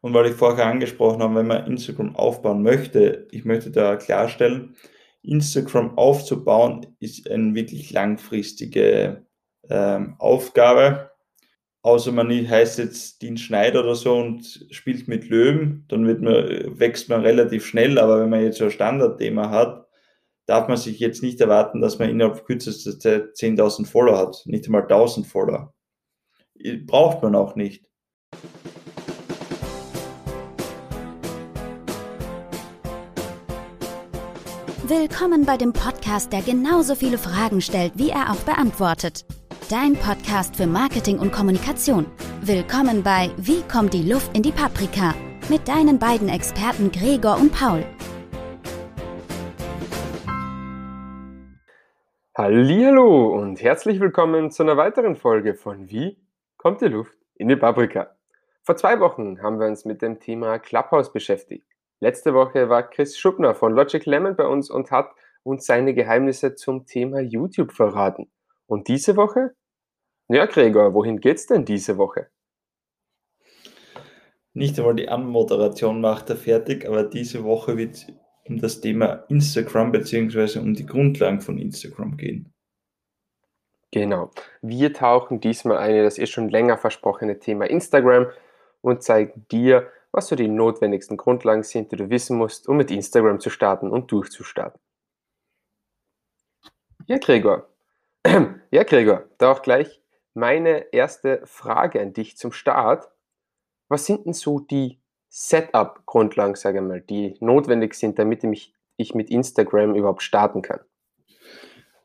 [0.00, 4.76] Und weil ich vorher angesprochen habe, wenn man Instagram aufbauen möchte, ich möchte da klarstellen,
[5.22, 9.26] Instagram aufzubauen ist eine wirklich langfristige
[9.68, 11.10] ähm, Aufgabe.
[11.82, 16.24] Außer man heißt jetzt Dean Schneider oder so und spielt mit Löwen, dann man,
[16.78, 17.98] wächst man relativ schnell.
[17.98, 19.86] Aber wenn man jetzt so ein Standardthema hat,
[20.46, 24.66] darf man sich jetzt nicht erwarten, dass man innerhalb kürzester Zeit 10.000 Follower hat, nicht
[24.66, 25.72] einmal 1.000 Follower.
[26.86, 27.86] Braucht man auch nicht.
[34.90, 39.24] Willkommen bei dem Podcast, der genauso viele Fragen stellt, wie er auch beantwortet.
[39.70, 42.06] Dein Podcast für Marketing und Kommunikation.
[42.42, 45.14] Willkommen bei Wie kommt die Luft in die Paprika?
[45.48, 47.84] Mit deinen beiden Experten Gregor und Paul.
[52.36, 56.18] Hallo und herzlich willkommen zu einer weiteren Folge von Wie
[56.56, 58.16] kommt die Luft in die Paprika?
[58.64, 61.69] Vor zwei Wochen haben wir uns mit dem Thema Clubhouse beschäftigt.
[62.00, 65.10] Letzte Woche war Chris Schuppner von Logic Lemon bei uns und hat
[65.42, 68.30] uns seine Geheimnisse zum Thema YouTube verraten.
[68.66, 69.54] Und diese Woche?
[70.28, 72.28] Ja, Gregor, wohin geht's denn diese Woche?
[74.54, 78.06] Nicht einmal die Anmoderation macht er fertig, aber diese Woche wird
[78.48, 80.58] um das Thema Instagram bzw.
[80.58, 82.52] um die Grundlagen von Instagram gehen.
[83.92, 84.30] Genau.
[84.62, 88.28] Wir tauchen diesmal ein in das eh schon länger versprochene Thema Instagram
[88.80, 92.90] und zeigen dir, was so die notwendigsten Grundlagen sind, die du wissen musst, um mit
[92.90, 94.80] Instagram zu starten und durchzustarten.
[97.06, 97.68] Ja, Gregor.
[98.72, 100.00] Ja, Gregor, da auch gleich
[100.32, 103.10] meine erste Frage an dich zum Start.
[103.88, 109.14] Was sind denn so die Setup-Grundlagen, sage ich mal, die notwendig sind, damit ich, ich
[109.14, 110.80] mit Instagram überhaupt starten kann?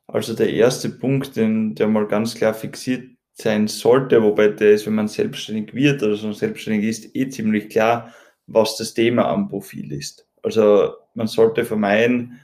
[0.07, 4.87] Also der erste Punkt, den, der mal ganz klar fixiert sein sollte, wobei der ist,
[4.87, 8.13] wenn man selbstständig wird oder so selbstständig ist, eh ziemlich klar,
[8.47, 10.27] was das Thema am Profil ist.
[10.41, 12.39] Also man sollte vermeiden,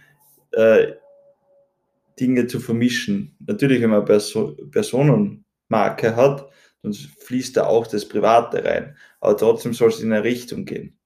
[0.51, 0.93] äh,
[2.19, 3.35] Dinge zu vermischen.
[3.39, 6.49] Natürlich, wenn man Perso Personenmarke hat,
[6.83, 8.97] dann fließt da auch das Private rein.
[9.21, 10.99] Aber trotzdem soll es in eine Richtung gehen.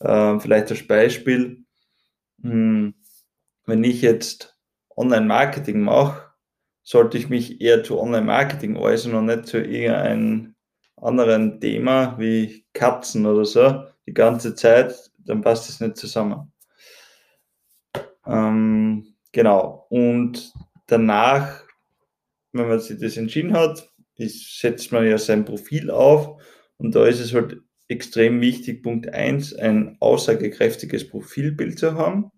[0.00, 1.64] Ähm, vielleicht als Beispiel,
[2.38, 2.94] mh, hm,
[3.66, 4.56] wenn ich jetzt
[4.96, 6.29] Online-Marketing mache,
[6.82, 10.54] sollte ich mich eher zu Online-Marketing äußern und nicht zu irgendeinem
[10.96, 16.52] anderen Thema wie Katzen oder so die ganze Zeit, dann passt es nicht zusammen.
[18.26, 19.86] Ähm, genau.
[19.88, 20.52] Und
[20.86, 21.64] danach,
[22.52, 26.42] wenn man sich das entschieden hat, ist, setzt man ja sein Profil auf
[26.76, 32.30] und da ist es halt extrem wichtig, Punkt 1, ein aussagekräftiges Profilbild zu haben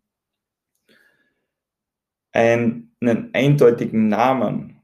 [2.33, 2.91] einen
[3.33, 4.83] eindeutigen Namen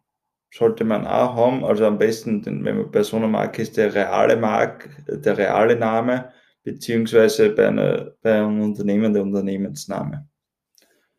[0.52, 1.64] sollte man auch haben.
[1.64, 6.32] Also am besten, wenn man Personenmarke ist, der reale Mark, der reale Name,
[6.62, 10.28] beziehungsweise bei, einer, bei einem Unternehmen der Unternehmensname,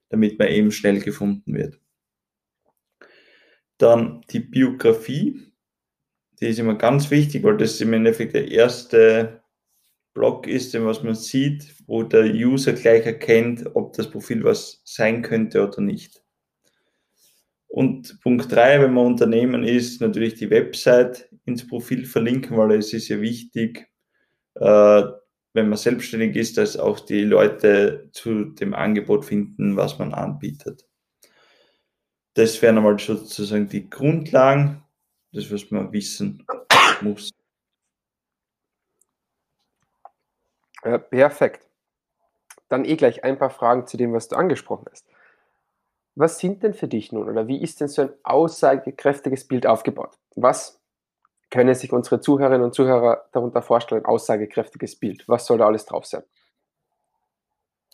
[0.09, 1.79] damit man eben schnell gefunden wird.
[3.77, 5.53] Dann die Biografie,
[6.39, 9.38] die ist immer ganz wichtig, weil das im Endeffekt der erste
[10.13, 14.81] Block ist, den was man sieht, wo der User gleich erkennt, ob das Profil was
[14.83, 16.23] sein könnte oder nicht.
[17.67, 22.93] Und Punkt drei, wenn man Unternehmen ist, natürlich die Website ins Profil verlinken, weil es
[22.93, 23.87] ist ja wichtig,
[24.55, 25.03] äh,
[25.53, 30.87] wenn man selbstständig ist, dass auch die Leute zu dem Angebot finden, was man anbietet.
[32.33, 34.83] Das wären einmal sozusagen die Grundlagen,
[35.31, 36.45] das, was man wissen
[37.01, 37.31] muss.
[40.83, 41.67] Ja, perfekt.
[42.69, 45.05] Dann eh gleich ein paar Fragen zu dem, was du angesprochen hast.
[46.15, 50.17] Was sind denn für dich nun oder wie ist denn so ein aussagekräftiges Bild aufgebaut?
[50.35, 50.79] Was
[51.49, 55.23] können sich unsere Zuhörerinnen und Zuhörer darunter vorstellen, aussagekräftiges Bild?
[55.27, 56.23] Was soll da alles drauf sein?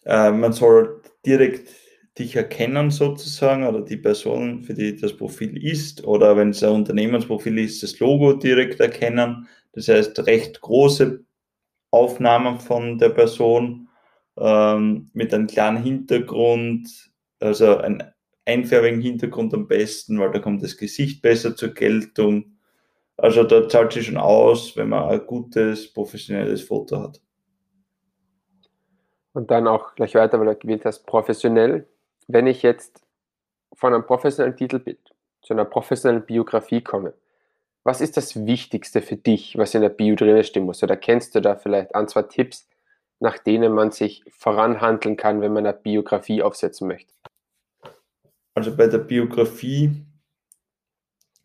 [0.05, 1.69] Äh, man soll direkt
[2.17, 6.71] dich erkennen sozusagen oder die Person, für die das Profil ist oder wenn es ein
[6.71, 9.47] Unternehmensprofil ist, das Logo direkt erkennen.
[9.73, 11.24] Das heißt, recht große
[11.95, 13.87] Aufnahmen von der Person
[14.37, 16.89] ähm, mit einem klaren Hintergrund,
[17.39, 18.03] also ein
[18.45, 22.57] einfärbigen Hintergrund am besten, weil da kommt das Gesicht besser zur Geltung.
[23.17, 27.21] Also da zahlt sich schon aus, wenn man ein gutes, professionelles Foto hat.
[29.33, 31.87] Und dann auch gleich weiter, weil du gewählt hast, professionell.
[32.27, 33.05] Wenn ich jetzt
[33.73, 37.13] von einem professionellen Titelbild zu einer professionellen Biografie komme,
[37.85, 40.83] was ist das Wichtigste für dich, was in der Bio drin stehen muss?
[40.83, 42.67] Oder kennst du da vielleicht ein, zwei Tipps,
[43.19, 47.13] nach denen man sich voranhandeln kann, wenn man eine Biografie aufsetzen möchte?
[48.55, 50.03] Also bei der Biografie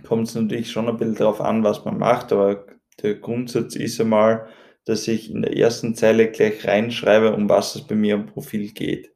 [0.02, 2.66] kommt es natürlich schon ein bisschen darauf an, was man macht, aber
[3.02, 4.48] der Grundsatz ist einmal,
[4.86, 8.72] dass ich in der ersten Zeile gleich reinschreibe, um was es bei mir am Profil
[8.72, 9.12] geht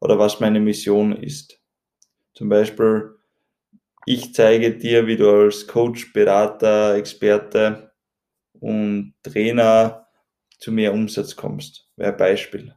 [0.00, 1.60] oder was meine Mission ist.
[2.34, 3.15] Zum Beispiel,
[4.06, 7.92] ich zeige dir, wie du als Coach, Berater, Experte
[8.52, 10.06] und Trainer
[10.58, 11.90] zu mehr Umsatz kommst.
[11.96, 12.74] Wäre ein Beispiel.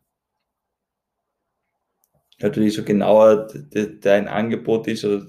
[2.42, 3.48] Natürlich so genauer
[4.02, 5.28] dein Angebot ist oder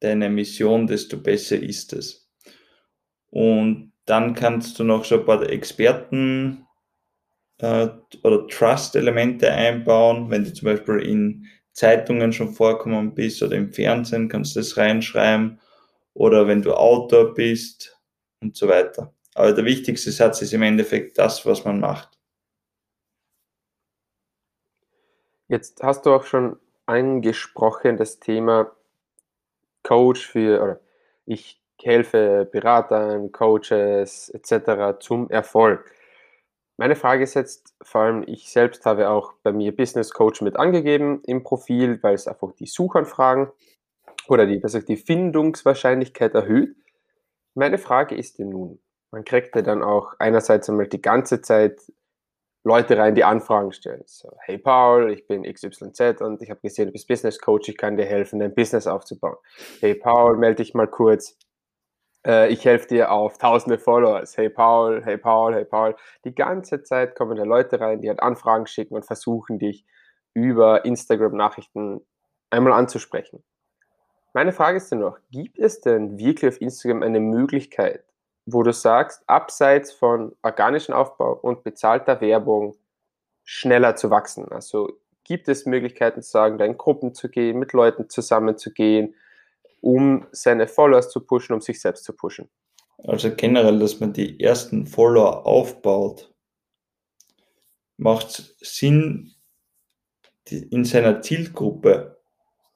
[0.00, 2.30] deine Mission, desto besser ist es.
[3.30, 6.66] Und dann kannst du noch so ein paar Experten
[7.58, 7.88] äh,
[8.22, 10.30] oder Trust-Elemente einbauen.
[10.30, 14.78] Wenn du zum Beispiel in Zeitungen schon vorkommen bist oder im Fernsehen, kannst du das
[14.78, 15.60] reinschreiben.
[16.14, 18.00] Oder wenn du Autor bist
[18.40, 19.12] und so weiter.
[19.34, 22.18] Aber der wichtigste Satz ist im Endeffekt das, was man macht.
[25.48, 28.74] Jetzt hast du auch schon angesprochen, das Thema
[29.82, 30.80] Coach für, oder
[31.26, 34.98] ich helfe Beratern, Coaches etc.
[34.98, 35.92] zum Erfolg.
[36.78, 40.56] Meine Frage ist jetzt vor allem, ich selbst habe auch bei mir Business Coach mit
[40.56, 43.50] angegeben im Profil, weil es einfach die Suchanfragen
[44.28, 46.76] oder die, also die Findungswahrscheinlichkeit erhöht.
[47.54, 48.78] Meine Frage ist dir nun,
[49.10, 51.80] man kriegt ja dann auch einerseits einmal die ganze Zeit
[52.62, 54.02] Leute rein, die Anfragen stellen.
[54.04, 57.76] So, hey Paul, ich bin XYZ und ich habe gesehen, du bist Business Coach, ich
[57.78, 59.36] kann dir helfen, dein Business aufzubauen.
[59.80, 61.38] Hey Paul, melde dich mal kurz.
[62.26, 64.36] Äh, ich helfe dir auf tausende Followers.
[64.36, 65.94] Hey Paul, hey Paul, hey Paul.
[66.24, 69.86] Die ganze Zeit kommen da Leute rein, die halt Anfragen schicken und versuchen dich
[70.34, 72.00] über Instagram-Nachrichten
[72.50, 73.42] einmal anzusprechen.
[74.34, 78.04] Meine Frage ist dann noch, gibt es denn wirklich auf Instagram eine Möglichkeit,
[78.44, 82.76] wo du sagst, abseits von organischem Aufbau und bezahlter Werbung
[83.44, 84.52] schneller zu wachsen?
[84.52, 89.14] Also gibt es Möglichkeiten zu sagen, da in Gruppen zu gehen, mit Leuten zusammenzugehen,
[89.86, 92.48] um seine Followers zu pushen, um sich selbst zu pushen?
[93.04, 96.34] Also generell, dass man die ersten Follower aufbaut,
[97.96, 99.32] macht Sinn,
[100.50, 102.18] in seiner Zielgruppe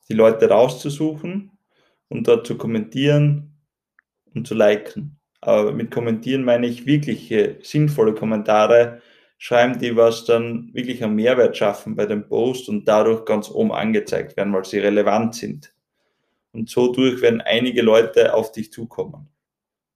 [0.08, 1.50] die Leute rauszusuchen
[2.08, 3.56] und dort zu kommentieren
[4.32, 5.18] und zu liken.
[5.40, 9.02] Aber mit kommentieren meine ich wirkliche sinnvolle Kommentare,
[9.36, 13.72] schreiben die, was dann wirklich einen Mehrwert schaffen bei dem Post und dadurch ganz oben
[13.72, 15.72] angezeigt werden, weil sie relevant sind.
[16.52, 19.28] Und so durch werden einige Leute auf dich zukommen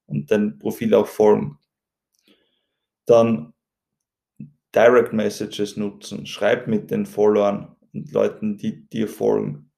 [0.07, 1.59] und dein Profil auch folgen.
[3.07, 3.53] Dann
[4.75, 9.71] Direct Messages nutzen, schreib mit den Followern und Leuten, die dir folgen.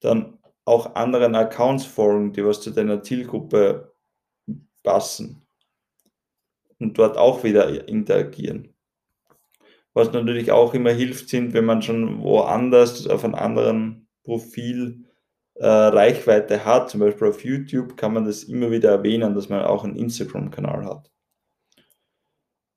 [0.00, 3.94] Dann auch anderen Accounts folgen, die was zu deiner Zielgruppe
[4.82, 5.46] passen
[6.78, 8.74] und dort auch wieder interagieren.
[9.94, 15.05] Was natürlich auch immer hilft, sind, wenn man schon woanders auf einem anderen Profil
[15.58, 19.62] äh, Reichweite hat, zum Beispiel auf YouTube, kann man das immer wieder erwähnen, dass man
[19.62, 21.10] auch einen Instagram-Kanal hat.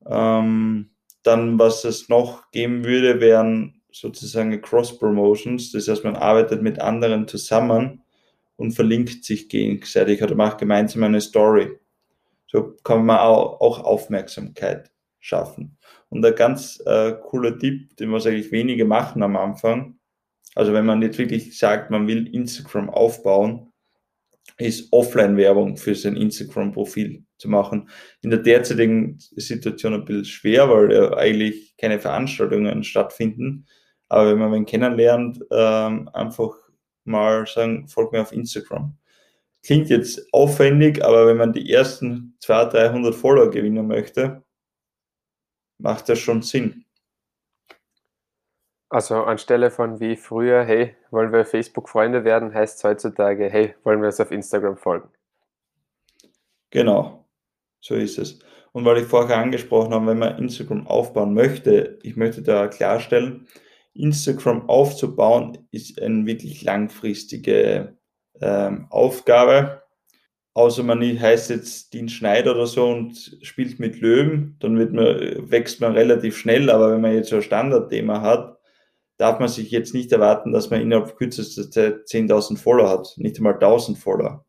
[0.05, 0.91] Ähm,
[1.23, 5.71] dann, was es noch geben würde, wären sozusagen Cross-Promotions.
[5.71, 8.03] Das heißt, man arbeitet mit anderen zusammen
[8.55, 11.77] und verlinkt sich gegenseitig oder macht gemeinsam eine Story.
[12.47, 15.77] So kann man auch, Aufmerksamkeit schaffen.
[16.09, 19.98] Und ein ganz äh, cooler Tipp, den was eigentlich wenige machen am Anfang,
[20.55, 23.71] also wenn man jetzt wirklich sagt, man will Instagram aufbauen,
[24.57, 27.89] ist Offline-Werbung für sein Instagram-Profil zu machen.
[28.21, 33.67] In der derzeitigen Situation ein bisschen schwer, weil ja eigentlich keine Veranstaltungen stattfinden.
[34.09, 36.55] Aber wenn man wen kennenlernt, ähm, einfach
[37.05, 38.97] mal sagen, folgt mir auf Instagram.
[39.63, 44.43] Klingt jetzt aufwendig, aber wenn man die ersten 200, 300 Follower gewinnen möchte,
[45.77, 46.85] macht das schon Sinn.
[48.89, 54.01] Also anstelle von wie früher, hey, wollen wir Facebook-Freunde werden, heißt es heutzutage, hey, wollen
[54.01, 55.09] wir es auf Instagram folgen.
[56.71, 57.25] Genau,
[57.79, 58.39] so ist es.
[58.71, 63.47] Und weil ich vorher angesprochen habe, wenn man Instagram aufbauen möchte, ich möchte da klarstellen,
[63.93, 67.97] Instagram aufzubauen ist eine wirklich langfristige
[68.41, 69.83] ähm, Aufgabe.
[70.53, 75.79] Außer man heißt jetzt Dean Schneider oder so und spielt mit Löwen, dann man, wächst
[75.79, 76.69] man relativ schnell.
[76.69, 78.58] Aber wenn man jetzt so ein Standardthema hat,
[79.19, 83.37] darf man sich jetzt nicht erwarten, dass man innerhalb kürzester Zeit 10.000 Follower hat, nicht
[83.37, 84.45] einmal 1.000 Follower.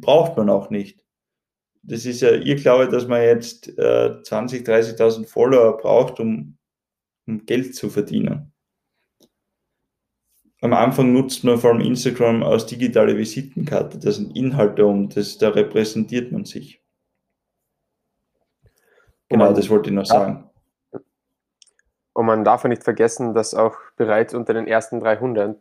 [0.00, 1.04] Braucht man auch nicht.
[1.82, 6.58] Das ist ja ihr Glaube, dass man jetzt äh, 20.000, 30.000 Follower braucht, um,
[7.26, 8.52] um Geld zu verdienen
[10.62, 13.98] am Anfang nutzt man vor allem Instagram als digitale Visitenkarte.
[13.98, 16.80] Da sind Inhalte um, das, da repräsentiert man sich.
[19.28, 20.48] Genau, das wollte ich noch sagen.
[22.14, 25.56] Und man darf nicht vergessen, dass auch bereits unter den ersten 300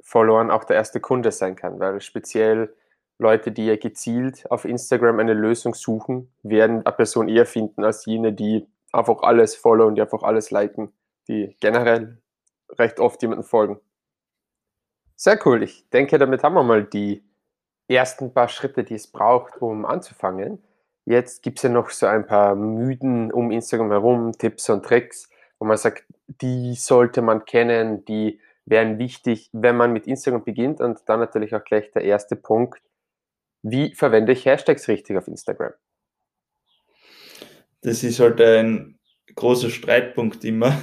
[0.00, 2.74] Followern auch der erste Kunde sein kann, weil speziell
[3.18, 8.04] Leute, die ja gezielt auf Instagram eine Lösung suchen, werden eine Person eher finden als
[8.04, 10.92] jene, die einfach alles followen, die einfach alles liken,
[11.28, 12.18] die generell
[12.78, 13.80] recht oft jemanden folgen.
[15.16, 15.62] Sehr cool.
[15.62, 17.24] Ich denke, damit haben wir mal die
[17.88, 20.62] ersten paar Schritte, die es braucht, um anzufangen.
[21.06, 25.30] Jetzt gibt es ja noch so ein paar Mythen um Instagram herum, Tipps und Tricks,
[25.58, 30.80] wo man sagt, die sollte man kennen, die wären wichtig, wenn man mit Instagram beginnt.
[30.80, 32.82] Und dann natürlich auch gleich der erste Punkt.
[33.62, 35.72] Wie verwende ich Hashtags richtig auf Instagram?
[37.82, 38.98] Das ist halt ein
[39.34, 40.76] großer Streitpunkt immer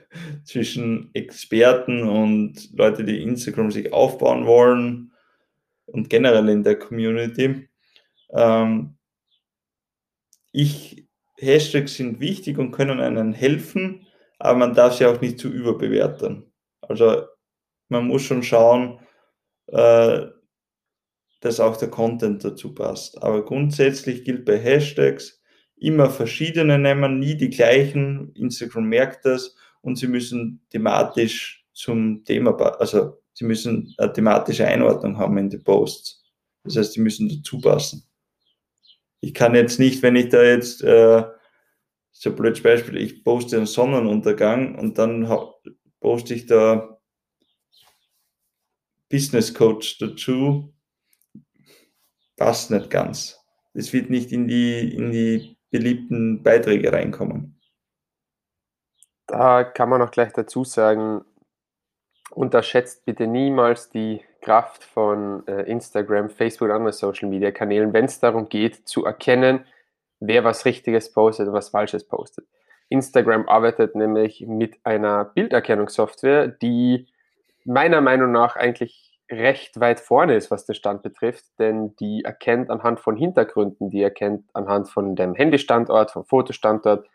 [0.44, 5.12] zwischen Experten und Leute, die Instagram sich aufbauen wollen
[5.86, 7.68] und generell in der Community.
[8.32, 8.96] Ähm,
[10.52, 11.06] ich,
[11.38, 14.06] Hashtags sind wichtig und können einem helfen,
[14.40, 16.52] aber man darf sie auch nicht zu überbewerten.
[16.80, 17.26] Also
[17.88, 18.98] man muss schon schauen,
[19.68, 20.26] äh,
[21.40, 23.22] dass auch der Content dazu passt.
[23.22, 25.40] Aber grundsätzlich gilt bei Hashtags
[25.76, 28.32] immer verschiedene nehmen, nie die gleichen.
[28.34, 35.16] Instagram merkt das und sie müssen thematisch zum Thema, also sie müssen eine thematische Einordnung
[35.18, 36.22] haben in die Posts.
[36.64, 38.04] Das heißt, sie müssen dazu passen.
[39.20, 41.24] Ich kann jetzt nicht, wenn ich da jetzt, äh,
[42.12, 45.28] so ein blödes Beispiel, ich poste einen Sonnenuntergang und dann
[46.00, 46.98] poste ich da
[49.08, 50.72] Business Coach dazu,
[52.36, 53.38] passt nicht ganz.
[53.74, 57.60] Es wird nicht in die, in die beliebten Beiträge reinkommen.
[59.26, 61.24] Da kann man auch gleich dazu sagen,
[62.30, 68.06] unterschätzt bitte niemals die Kraft von äh, Instagram, Facebook und anderen Social Media Kanälen, wenn
[68.06, 69.64] es darum geht, zu erkennen,
[70.20, 72.46] wer was Richtiges postet und was Falsches postet.
[72.88, 77.06] Instagram arbeitet nämlich mit einer Bilderkennungssoftware, die
[77.64, 82.68] meiner Meinung nach eigentlich recht weit vorne ist, was den Stand betrifft, denn die erkennt
[82.68, 87.08] anhand von Hintergründen, die erkennt anhand von dem Handystandort, vom Fotostandort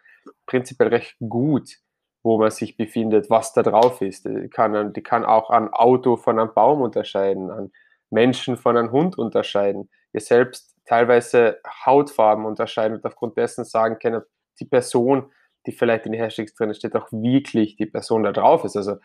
[0.46, 1.78] prinzipiell recht gut,
[2.24, 4.26] wo man sich befindet, was da drauf ist.
[4.26, 7.72] Die kann, die kann auch an Auto von einem Baum unterscheiden, an
[8.10, 9.90] Menschen von einem Hund unterscheiden.
[10.14, 14.22] Ihr selbst teilweise Hautfarben unterscheiden und aufgrund dessen sagen können,
[14.60, 15.32] die Person,
[15.65, 18.77] die vielleicht in den Hashtags drin steht, auch wirklich die Person da drauf ist.
[18.77, 18.98] Also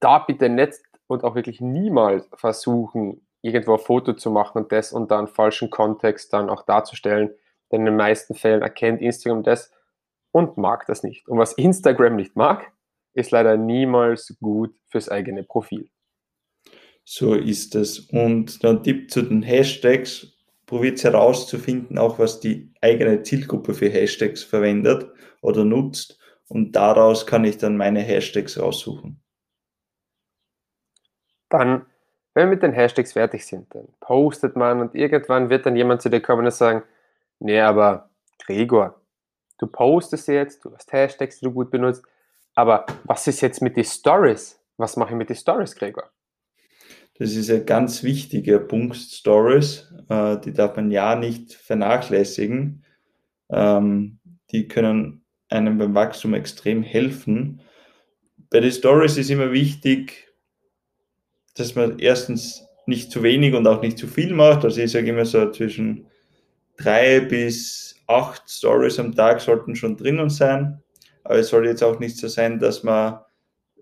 [0.00, 0.74] da bitte nicht
[1.06, 5.70] und auch wirklich niemals versuchen, irgendwo ein Foto zu machen und das unter einem falschen
[5.70, 7.30] Kontext dann auch darzustellen.
[7.70, 9.70] Denn in den meisten Fällen erkennt Instagram das,
[10.36, 11.26] und mag das nicht.
[11.28, 12.70] Und was Instagram nicht mag,
[13.14, 15.88] ist leider niemals gut fürs eigene Profil.
[17.04, 18.00] So ist es.
[18.00, 20.35] Und dann Tipp zu den Hashtags.
[20.66, 25.08] Probiert herauszufinden, auch was die eigene Zielgruppe für Hashtags verwendet
[25.40, 26.18] oder nutzt.
[26.48, 29.20] Und daraus kann ich dann meine Hashtags raussuchen.
[31.48, 31.86] Dann,
[32.34, 36.02] wenn wir mit den Hashtags fertig sind, dann postet man und irgendwann wird dann jemand
[36.02, 36.82] zu dir kommen und sagen,
[37.38, 38.10] nee, aber
[38.44, 39.00] Gregor,
[39.58, 42.04] du postest jetzt, du hast Hashtags, die du gut benutzt,
[42.54, 44.60] aber was ist jetzt mit den Stories?
[44.76, 46.10] Was mache ich mit den Stories, Gregor?
[47.18, 49.92] Das ist ein ganz wichtiger Punkt, Stories.
[50.08, 52.84] Äh, die darf man ja nicht vernachlässigen.
[53.50, 54.18] Ähm,
[54.50, 57.60] die können einem beim Wachstum extrem helfen.
[58.50, 60.34] Bei den Stories ist immer wichtig,
[61.54, 64.64] dass man erstens nicht zu wenig und auch nicht zu viel macht.
[64.64, 66.06] Also ich sage immer so zwischen
[66.76, 70.82] drei bis acht Stories am Tag sollten schon drinnen sein.
[71.24, 73.20] Aber es soll jetzt auch nicht so sein, dass man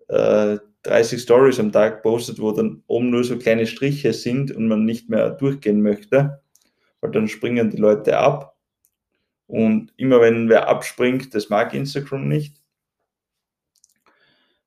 [0.09, 4.69] äh, 30 Stories am Tag postet, wo dann oben nur so kleine Striche sind und
[4.69, 6.43] man nicht mehr durchgehen möchte,
[7.01, 8.57] weil dann springen die Leute ab.
[9.47, 12.63] Und immer wenn wer abspringt, das mag Instagram nicht.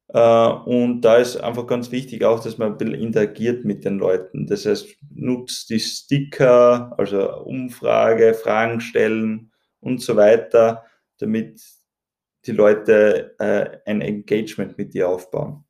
[0.09, 3.99] Äh, und da ist einfach ganz wichtig auch, dass man ein bisschen interagiert mit den
[3.99, 4.47] Leuten.
[4.47, 10.85] Das heißt, nutzt die Sticker, also Umfrage, Fragen stellen und so weiter,
[11.19, 11.61] damit
[12.45, 15.66] die Leute äh, ein Engagement mit dir aufbauen.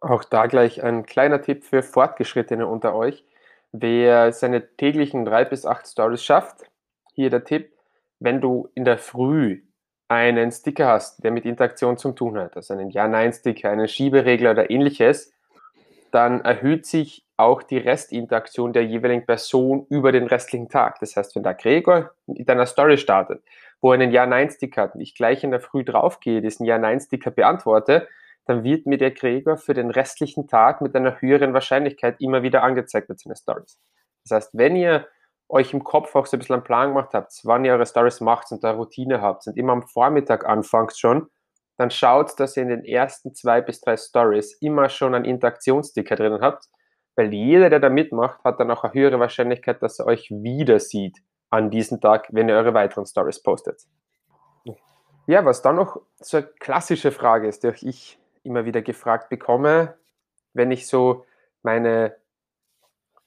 [0.00, 3.24] Auch da gleich ein kleiner Tipp für Fortgeschrittene unter euch.
[3.72, 6.64] Wer seine täglichen drei bis acht Stories schafft,
[7.14, 7.72] hier der Tipp,
[8.18, 9.62] wenn du in der Früh
[10.08, 14.70] einen Sticker hast, der mit Interaktion zu tun hat, also einen Ja-Nein-Sticker, einen Schieberegler oder
[14.70, 15.32] ähnliches,
[16.10, 20.98] dann erhöht sich auch die Restinteraktion der jeweiligen Person über den restlichen Tag.
[20.98, 23.42] Das heißt, wenn der Gregor mit einer Story startet,
[23.80, 28.08] wo er einen Ja-Nein-Sticker hat und ich gleich in der Früh draufgehe, diesen Ja-Nein-Sticker beantworte,
[28.46, 32.62] dann wird mir der Gregor für den restlichen Tag mit einer höheren Wahrscheinlichkeit immer wieder
[32.62, 33.80] angezeigt mit seinen Stories.
[34.24, 35.06] Das heißt, wenn ihr
[35.48, 38.20] euch im Kopf auch so ein bisschen einen Plan gemacht habt, wann ihr eure Stories
[38.20, 41.28] macht und da Routine habt und immer am Vormittag anfangt schon,
[41.76, 46.14] dann schaut, dass ihr in den ersten zwei bis drei Stories immer schon einen Interaktionssticker
[46.14, 46.66] drinnen habt,
[47.16, 50.78] weil jeder, der da mitmacht, hat dann auch eine höhere Wahrscheinlichkeit, dass er euch wieder
[50.78, 51.18] sieht
[51.48, 53.82] an diesem Tag, wenn ihr eure weiteren Stories postet.
[55.26, 59.28] Ja, was dann noch so eine klassische Frage ist, die auch ich immer wieder gefragt
[59.28, 59.94] bekomme,
[60.52, 61.24] wenn ich so
[61.62, 62.16] meine,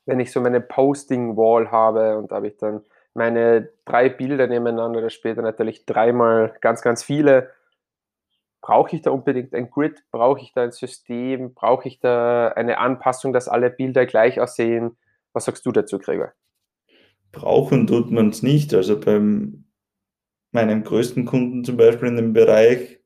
[0.06, 5.02] wenn ich so meine Posting-Wall habe und da habe ich dann meine drei Bilder nebeneinander,
[5.02, 7.52] da später natürlich dreimal ganz, ganz viele.
[8.62, 10.04] Brauche ich da unbedingt ein Grid?
[10.12, 11.54] Brauche ich da ein System?
[11.54, 14.98] Brauche ich da eine Anpassung, dass alle Bilder gleich aussehen?
[15.34, 16.32] Was sagst du dazu, Gregor?
[17.32, 18.74] Brauchen tut man es nicht.
[18.74, 19.66] Also beim
[20.54, 23.00] meinem größten Kunden zum Beispiel in dem Bereich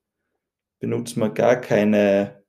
[0.79, 2.43] benutzt man gar keine,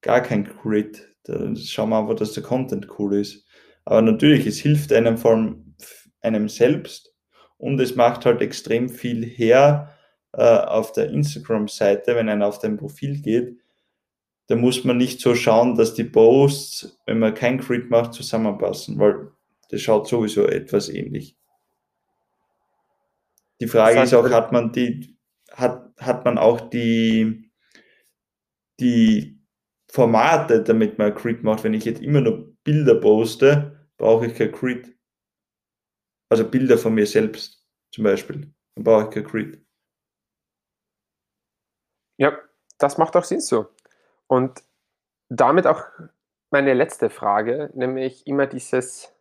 [0.00, 1.14] gar kein Grid.
[1.24, 3.46] Da schauen wir einfach, dass der Content cool ist.
[3.84, 5.76] Aber natürlich, es hilft einem vor allem
[6.20, 7.14] einem selbst
[7.58, 9.94] und es macht halt extrem viel her
[10.32, 13.58] äh, auf der Instagram-Seite, wenn einer auf dein Profil geht.
[14.46, 18.98] Da muss man nicht so schauen, dass die Posts, wenn man kein Grid macht, zusammenpassen,
[18.98, 19.30] weil
[19.70, 21.36] das schaut sowieso etwas ähnlich.
[23.60, 25.13] Die Frage ist auch, hat man die,
[25.56, 27.50] hat, hat man auch die,
[28.80, 29.40] die
[29.90, 31.64] Formate, damit man Grid macht.
[31.64, 34.96] Wenn ich jetzt immer nur Bilder poste, brauche ich kein Grid.
[36.30, 38.52] Also Bilder von mir selbst zum Beispiel.
[38.74, 39.64] Dann brauche ich kein Grid.
[42.18, 42.38] Ja,
[42.78, 43.68] das macht auch Sinn so.
[44.26, 44.62] Und
[45.28, 45.84] damit auch
[46.50, 49.12] meine letzte Frage, nämlich immer dieses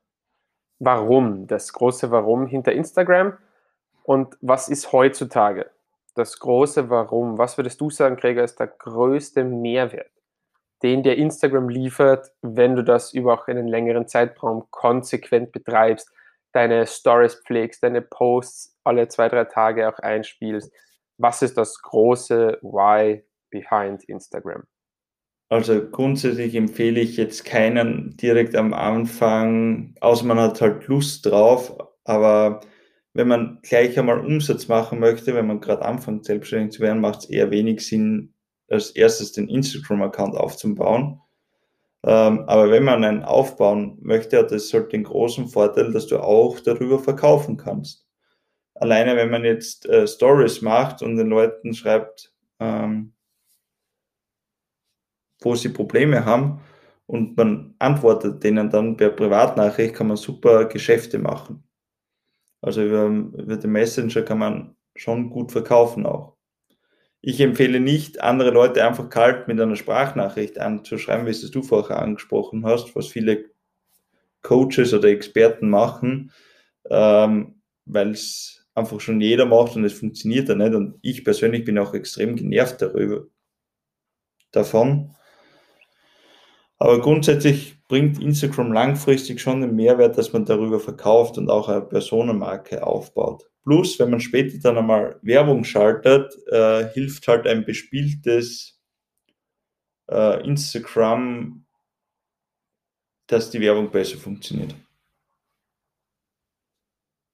[0.79, 3.37] Warum, das große Warum hinter Instagram
[4.03, 5.71] und was ist heutzutage
[6.15, 7.38] das große Warum?
[7.38, 10.12] Was würdest du sagen, Gregor, ist der größte Mehrwert,
[10.84, 16.12] den dir Instagram liefert, wenn du das über auch einen längeren Zeitraum konsequent betreibst,
[16.51, 20.72] deine Stories pflegst, deine Posts alle zwei, drei Tage auch einspielst?
[21.17, 24.63] Was ist das große Why behind Instagram?
[25.50, 31.77] Also grundsätzlich empfehle ich jetzt keinen direkt am Anfang, außer man hat halt Lust drauf,
[32.05, 32.62] aber
[33.13, 37.20] wenn man gleich einmal Umsatz machen möchte, wenn man gerade anfängt, selbstständig zu werden, macht
[37.20, 38.34] es eher wenig Sinn,
[38.69, 41.21] als erstes den Instagram-Account aufzubauen.
[42.06, 46.19] Ähm, aber wenn man einen aufbauen möchte, hat das halt den großen Vorteil, dass du
[46.19, 48.06] auch darüber verkaufen kannst.
[48.76, 53.13] Alleine wenn man jetzt äh, Stories macht und den Leuten schreibt, ähm,
[55.41, 56.62] wo sie Probleme haben
[57.06, 61.63] und man antwortet denen dann per Privatnachricht, kann man super Geschäfte machen.
[62.63, 66.38] Also über, über den Messenger kann man schon gut verkaufen auch.
[67.19, 71.99] Ich empfehle nicht, andere Leute einfach kalt mit einer Sprachnachricht anzuschreiben, wie es du vorher
[71.99, 73.52] angesprochen hast, was viele
[74.43, 76.32] Coaches oder Experten machen,
[76.89, 80.73] ähm, weil es einfach schon jeder macht und es funktioniert ja nicht.
[80.73, 83.28] Und ich persönlich bin auch extrem genervt darüber,
[84.52, 85.15] davon.
[86.84, 91.80] Aber grundsätzlich bringt Instagram langfristig schon den Mehrwert, dass man darüber verkauft und auch eine
[91.80, 93.50] Personenmarke aufbaut.
[93.63, 98.84] Plus, wenn man später dann einmal Werbung schaltet, äh, hilft halt ein bespieltes
[100.12, 101.65] äh, Instagram,
[103.28, 104.76] dass die Werbung besser funktioniert.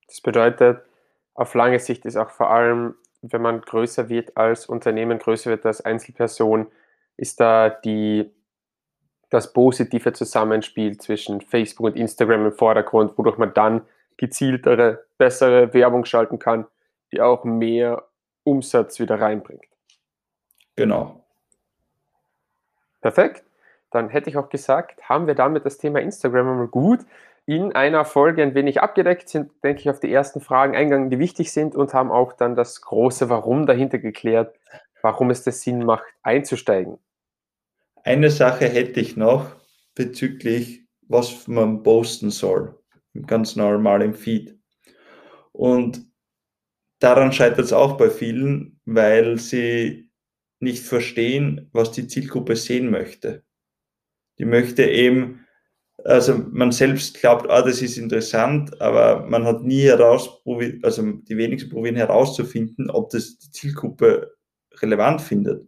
[0.06, 0.84] Das bedeutet,
[1.34, 5.66] auf lange Sicht ist auch vor allem, wenn man größer wird als Unternehmen, größer wird
[5.66, 6.68] als Einzelperson,
[7.18, 8.32] ist da die
[9.30, 13.82] das positive Zusammenspiel zwischen Facebook und Instagram im Vordergrund, wodurch man dann
[14.18, 16.65] gezieltere, bessere Werbung schalten kann,
[17.12, 18.04] die auch mehr
[18.44, 19.65] Umsatz wieder reinbringt.
[20.76, 21.24] Genau.
[23.02, 23.44] Perfekt.
[23.92, 27.00] Dann hätte ich auch gesagt, haben wir damit das Thema Instagram einmal gut
[27.46, 31.18] in einer Folge ein wenig abgedeckt, sind, denke ich, auf die ersten Fragen eingegangen, die
[31.18, 34.56] wichtig sind und haben auch dann das große Warum dahinter geklärt,
[35.02, 37.00] warum es das Sinn macht, einzusteigen.
[38.04, 39.56] Eine Sache hätte ich noch
[39.96, 42.80] bezüglich, was man posten soll.
[43.28, 44.58] Ganz normal im Feed.
[45.52, 46.02] Und
[47.00, 50.10] daran scheitert es auch bei vielen, weil sie
[50.60, 53.44] nicht verstehen, was die Zielgruppe sehen möchte.
[54.38, 55.46] Die möchte eben,
[56.06, 61.38] also man selbst glaubt, ah, das ist interessant, aber man hat nie herausprobiert, also die
[61.38, 64.34] wenigsten probieren herauszufinden, ob das die Zielgruppe
[64.82, 65.68] relevant findet.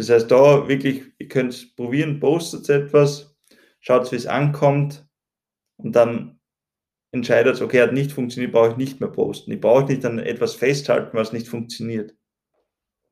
[0.00, 3.36] Das heißt, da wirklich, ihr könnt es probieren, postet etwas,
[3.80, 5.06] schaut, wie es ankommt
[5.76, 6.40] und dann
[7.12, 9.52] entscheidet, okay, hat nicht funktioniert, brauche ich nicht mehr posten.
[9.52, 12.14] Ich brauche nicht an etwas festhalten, was nicht funktioniert.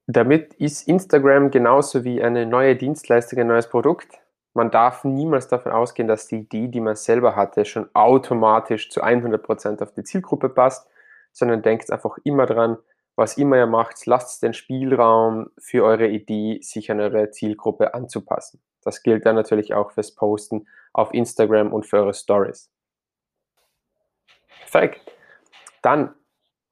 [0.07, 4.09] Damit ist Instagram genauso wie eine neue Dienstleistung ein neues Produkt.
[4.55, 9.03] Man darf niemals davon ausgehen, dass die Idee, die man selber hatte, schon automatisch zu
[9.03, 10.89] 100% auf die Zielgruppe passt,
[11.33, 12.79] sondern denkt einfach immer dran,
[13.19, 18.63] was immer ihr macht, lasst den Spielraum für eure Idee, sich an eure Zielgruppe anzupassen.
[18.85, 22.71] Das gilt dann natürlich auch fürs Posten auf Instagram und für eure Stories.
[24.61, 25.01] Perfekt.
[25.83, 26.15] Dann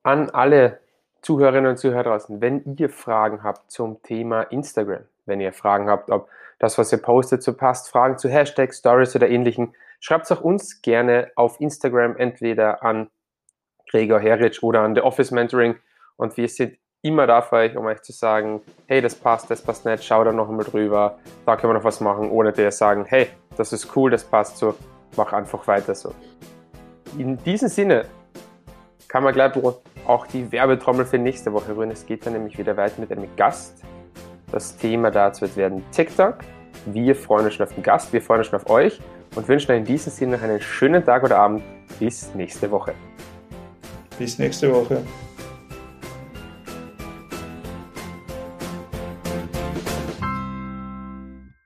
[0.05, 0.79] an alle
[1.21, 6.11] Zuhörerinnen und Zuhörer draußen, wenn ihr Fragen habt zum Thema Instagram, wenn ihr Fragen habt,
[6.11, 6.29] ob
[6.61, 10.43] das, was ihr postet, so passt, Fragen zu Hashtags, Stories oder ähnlichen, schreibt es auch
[10.43, 13.11] uns gerne auf Instagram entweder an
[13.91, 15.77] Gregor Heric oder an The Office Mentoring
[16.17, 19.63] und wir sind immer da für euch, um euch zu sagen, hey, das passt, das
[19.63, 22.71] passt nicht, schau da noch einmal drüber, da können wir noch was machen, oder dir
[22.73, 24.75] sagen, hey, das ist cool, das passt so,
[25.17, 26.13] mach einfach weiter so.
[27.17, 28.07] In diesem Sinne
[29.09, 29.53] kann man gleich
[30.07, 31.91] auch die Werbetrommel für nächste Woche rühren.
[31.91, 33.83] Es geht dann nämlich wieder weiter mit einem Gast.
[34.53, 36.39] Das Thema dazu wird werden TikTok.
[36.87, 39.01] Wir freuen uns schon auf den Gast, wir freuen uns schon auf euch
[39.35, 41.63] und wünschen euch in diesem Sinne noch einen schönen Tag oder Abend.
[41.99, 42.95] Bis nächste Woche.
[44.19, 45.03] Bis nächste Woche.